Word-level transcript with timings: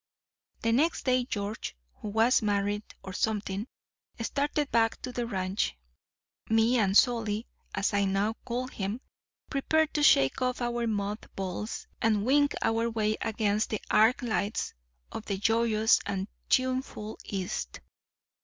"The 0.63 0.71
next 0.71 1.05
day 1.05 1.25
George, 1.25 1.75
who 1.97 2.07
was 2.07 2.41
married 2.41 2.81
or 3.03 3.13
something, 3.13 3.67
started 4.19 4.71
back 4.71 4.99
to 5.03 5.11
the 5.11 5.27
ranch. 5.27 5.77
Me 6.49 6.79
and 6.79 6.97
Solly, 6.97 7.45
as 7.75 7.93
I 7.93 8.05
now 8.05 8.33
called 8.43 8.71
him, 8.71 8.99
prepared 9.51 9.93
to 9.93 10.01
shake 10.01 10.41
off 10.41 10.59
our 10.59 10.87
moth 10.87 11.27
balls 11.35 11.85
and 12.01 12.25
wing 12.25 12.49
our 12.63 12.89
way 12.89 13.15
against 13.21 13.69
the 13.69 13.81
arc 13.91 14.23
lights 14.23 14.73
of 15.11 15.25
the 15.27 15.37
joyous 15.37 15.99
and 16.07 16.27
tuneful 16.49 17.19
East. 17.23 17.79